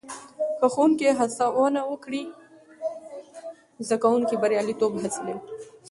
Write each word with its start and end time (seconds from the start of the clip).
که 0.59 0.67
ښوونکې 0.73 1.17
هڅونه 1.19 1.81
وکړي، 1.91 2.23
زده 3.85 3.97
کوونکي 4.03 4.35
برياليتوب 4.43 4.91
حاصلوي. 5.01 5.37